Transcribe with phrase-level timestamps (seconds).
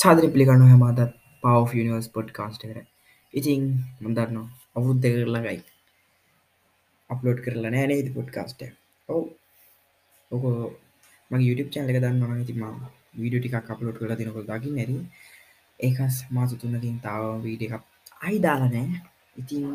[0.00, 1.00] සාදර පිළිගන්න හැමතත්
[1.42, 2.78] පව නිවස් පොඩ් කාස්ට කර
[3.34, 3.62] ඉතින්
[4.02, 4.38] මදන්න
[4.76, 5.58] අවුත් දෙ කරලගයි
[7.10, 8.60] අප්ලෝඩ් කරලා නෑ නේති පොඩ් කාස්ට
[9.08, 9.24] ඔව.
[10.30, 10.44] ඕක
[11.30, 12.62] මගේ YouTube චාලක දන්න ඉතිම
[13.20, 14.90] වීඩිය ටික් අප්ලෝඩ් කලා තිනකො දකි නැර
[15.80, 17.74] ඒකස් මාස තුන්නකින් තාව වීඩ එකක්
[18.20, 18.88] අයි දාලා නෑ
[19.36, 19.66] ඉතින්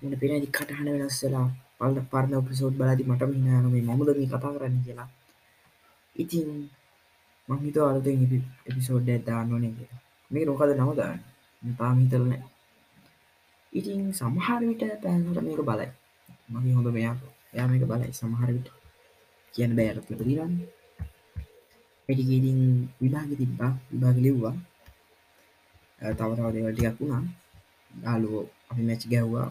[0.00, 1.46] මට පෙන කටහන වෙනස්සලා
[1.78, 5.08] පල්ල පරණ පිසෝඩ් බලදි මට හිනානම මමුද මේ කතා කරන්න කියලා.
[6.16, 6.48] ඉතින්
[7.48, 8.18] මහිත අලුතෙන්
[8.68, 10.00] එපිසෝඩ් දාන්න ඕනේ කියලා.
[10.30, 11.20] මේ රෝකද නවදාන්න
[11.78, 12.32] තාම හිතරන
[13.72, 15.88] ඉතින් සමහරවිට පැන්ට මේක බලයි.
[16.52, 17.20] මගේ හොඳ මෙයක්
[17.56, 18.68] යා මේක බලයි සමහරවිට
[19.54, 20.54] කියන බෑරත් ලබදිරන්න
[22.08, 22.60] පටිකීතින්
[23.00, 23.72] විභාග තිබ්බා.
[23.90, 24.56] විභාග ලිව්වා.
[26.00, 27.24] තව තව දෙවල්ටියක් වුණා.
[27.90, 29.48] යාලුවෝ අපි මැච් ගැව්වා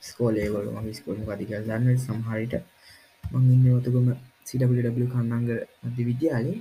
[0.00, 2.54] ස්කෝලේවල මගේ ස්කෝල් පතික දන්න සමහරිට
[3.24, 4.08] මං ඉන්නවතුකම
[4.48, 4.62] සිඩ
[5.12, 5.48] කන්නංග
[5.86, 6.58] අධි විද්‍යාලේ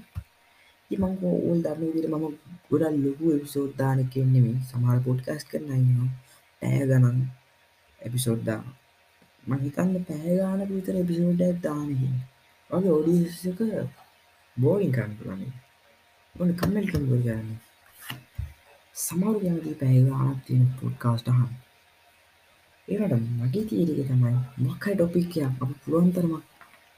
[0.91, 2.25] ඉමංක ඕල් දන්න විදිර මම
[2.69, 6.09] ගොඩල් ලොකු එපිසෝද්ධානක නෙමින් සමහර පොඩ්කස් කරන්න
[6.61, 7.19] ඇය ගණන්
[8.01, 8.61] එපිසෝඩ්දා
[9.43, 12.15] මහිතන්න පෑගාන විතර එපිසෝඩ් දානකින්
[12.69, 13.59] වගේ ඔඩිසක
[14.57, 15.53] බෝලින් කරන්න පුලන්නේ
[16.35, 17.49] ඔන්න කම්මල් කම්බල් කරන්න
[18.95, 21.51] සමරු ගැමති පැෑගානක් තියෙන පොඩ්කාස්ටහන්
[22.87, 26.43] ඒට මගේ තීරක තමයි මක්කයි ටොපික්කයක් අප පුළුවන්තරමක්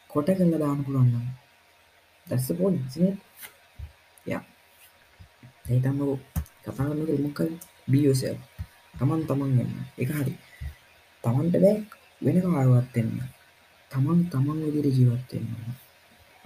[0.10, 1.28] කොට කල්ල දාන පුළුවන්න
[2.28, 2.76] දැස්ස පෝල්
[4.28, 4.44] යා
[5.68, 6.00] ඒතම්ම
[6.64, 7.50] කතාගන්න මොකල්
[7.88, 8.38] බියෝසල්
[8.94, 10.34] තමන් තමන් ගන්න එක හරි
[11.24, 11.76] තමන්ට බෑ
[12.22, 13.12] වෙන කාරුවත්වෙන්න
[13.92, 15.50] තමන් තමන් විදිර ජීවත්වෙන්න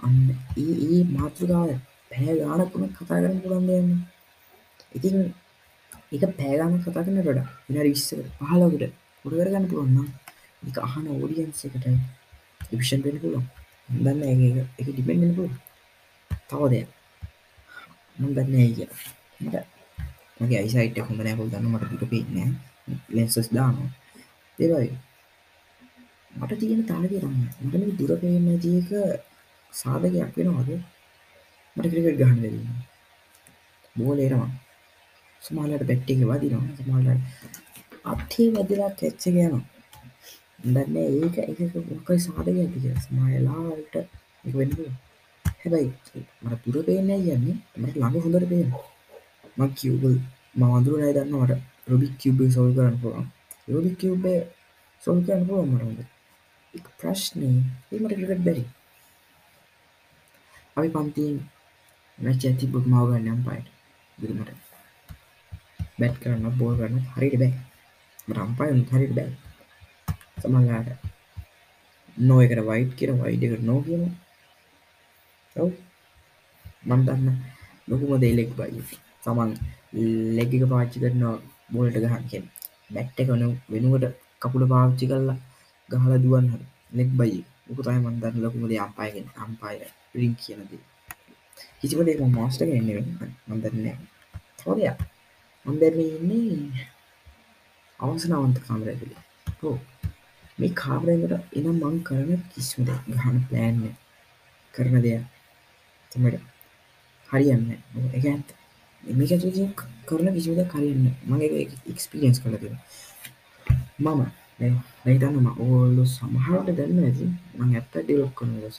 [0.00, 0.18] අන්න
[0.56, 1.70] ඒ ඒ මාතෘකාව
[2.10, 3.90] පැහැ ගානකුණ කතා කරන්න පුළන්දයන්න
[4.94, 5.16] ඉතින්
[6.12, 8.82] එක පෑගාන කතා කරන ොඩ විනර විස්සක පහලකට
[9.24, 10.08] ොඩ කරගන්න පුළුවන්න
[10.62, 11.86] එක අහන ඕඩියන්ස එකට
[12.72, 13.46] විෂන් පෙන පුළුවන්
[14.00, 14.22] දන්න
[14.78, 15.54] එක ඩිපෙන්ඩ පුළුව
[16.48, 16.90] තව දෙයක්
[18.16, 18.88] දන්න කිය
[19.40, 19.56] මට
[20.40, 22.50] මගේ අයිසයිට හොඳ නැකල් දන්න මට දුට පේන
[23.10, 23.76] ලෙන්සස් දාම
[24.58, 24.90] දෙවයි
[26.32, 28.90] මට තියෙන තාල කරන්න මට මේ දුර පේන ජයක
[29.72, 30.80] සාධකයක් වෙන වගේ
[31.76, 32.60] මට ක්‍රිකට ගහන්න දෙන්න
[33.96, 34.50] බෝලේනවා
[35.42, 36.66] සමාලට පැට්ටික වදිනවා.
[36.76, 37.22] සමාලට
[38.04, 39.62] අත්හේ වැදිලා කැච්ච ගෑන.
[40.64, 44.76] දන්න ඒක එක මොකයි සාධක ඇතික සමායලාට එක වෙන්න
[45.62, 45.90] හැබැයි
[46.42, 47.56] මට පුර පේනෑ යන්නේ?
[47.80, 48.68] මට ළඟ හොඳට පේන
[49.56, 50.14] ම කිව්බල්
[50.58, 53.26] මවඳුර නයි දන්නවට රොබික් කිව්බේ සොල් කරන්න පුළුවන්.
[53.72, 54.40] රොබික් කිව්බේ
[55.02, 56.00] සොල් කරන්න පුළුවන් මරද
[56.74, 57.48] එක ප්‍රශ්නය
[57.90, 58.64] ඒමට ක්‍රිකට බැරි.
[60.76, 61.38] අපි පන්තිීන්
[62.18, 63.68] මැච ඇති බුක් මවගන්න නම් පයිට
[64.18, 64.50] ගිරිමට
[65.98, 67.52] බැට් කරන්න බෝල් කරන්න හරිට බෑ.
[68.28, 69.30] රම්පයි හරිට බෑ.
[70.40, 70.88] සමල්ලාට
[72.16, 74.04] නෝ එකට වයිට් කියර වයිඩකට නෝ කියන
[75.56, 75.70] ඔව්.
[76.84, 77.36] මන් දන්න
[77.88, 78.82] ලොකුම දේලෙක් බයි.
[79.22, 79.50] සමන්
[80.36, 81.36] ලෙග්ගික පාච්චි කරනවා
[81.70, 82.44] බෝලට ගහන්කෙන්
[82.90, 84.06] බැට්ට කනු වෙනුවට
[84.42, 85.38] කපුල පාච්චි කරලා
[85.88, 86.54] ගහල දුවන් හ
[86.92, 87.40] නෙක් බයි.
[87.70, 89.76] උක තයි මන්දන්න ලොකුමද අම්පායගෙන් අම්පාය
[90.14, 90.72] රින් කියනද
[91.78, 92.90] කිසිපට එක මාස්ට එන්න
[93.48, 94.00] මන්දන්න
[94.58, 94.98] තෝරයක්
[95.66, 96.86] මන්දැම ඉන්නේ
[98.00, 99.14] අවසනාවන්ත කාමරැතුල
[99.60, 99.76] හෝ
[100.58, 103.84] මේ කාමරකට එනම් මං කරන කිස්මද ගහන ප්ලෑන්න
[104.74, 105.22] කරන දෙයක්
[106.12, 106.42] තමට
[107.28, 107.68] හරියන්න
[108.12, 108.48] එක ඇත්
[109.02, 109.32] මේක
[110.06, 112.64] කරන කිසිද කරන්න මගේ එක්ස්පිරියන්ස් කලද
[113.98, 114.20] මම
[115.04, 118.78] නැතන්නම ඕල්ලු සමහට දන්න ඇති මං ඇත්ත ඩිලොක් කන දස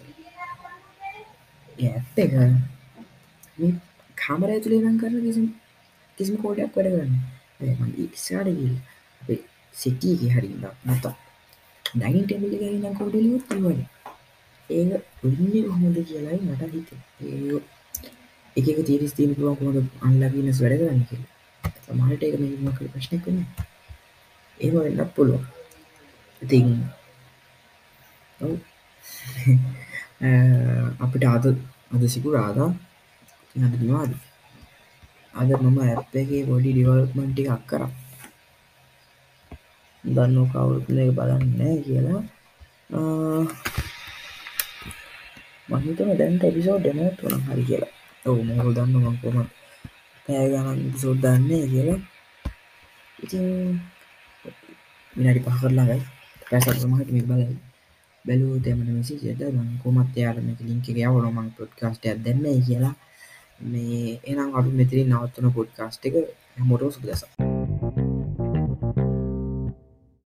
[1.87, 2.33] ඇත්ත එක
[4.17, 5.41] කාමර ඇතුළේ නම් කරන කිසි
[6.17, 6.91] කිසිම කෝඩයක් වැඩ
[7.57, 8.75] කරන්න ඉක්සාඩගල්
[9.21, 9.41] අපේ
[9.75, 11.05] සිටියගේ හරිද මත
[11.85, 13.81] ඩයින් ටෙබිලි ගන්න කෝඩලියුත් වන
[14.69, 16.89] ඒක උන්නේ කොහොමද කියලායි මට හිත
[18.55, 21.23] ඒ එක තිරිස් තිීන පුළුවන් කොහොද අන්ලගන්නස් වැඩ කරන්න කිය
[21.83, 23.45] සමහට එක මක ප්‍රශ්න කන
[24.59, 25.43] ඒම වෙන්නත් පුළුවන්.
[26.41, 26.67] ඉතින්
[31.03, 31.45] අපිට අද
[31.93, 32.71] අද සිකු රාදා.
[33.55, 34.11] හදවාද
[35.33, 37.83] අද මම ඇප්පගේ පොඩි ඩිවල්පමන්ටි අක් කර.
[40.03, 42.21] දන්න කවුරුතුන එක බලන්න කියලා.
[45.73, 47.93] මහිතම දැන්ට එපිසෝඩ් එන තුන හරි කියලා.
[48.25, 49.37] ඔවු මොහු දන්න මංකොම
[50.25, 51.99] පෑගනන් පිසෝඩ් දන්නේ කියලා.
[53.19, 53.45] ඉතින්
[55.13, 56.01] මිනටි පහ කරලාගයි
[56.49, 57.55] පැසත් මහට මේ බලයි
[58.25, 62.95] බැලූ තෙමට මෙසි ජෙද මං කොමත් යාරම ලින්ක යවන මං පොඩ්කාස්ටයක් දෙන්න කියලා.
[63.63, 66.15] මේ එනම් අඩු මෙතිරි නවත්තන පොඩ්කාස්ට එක
[66.55, 67.52] හැමෝටෝ සුදසා.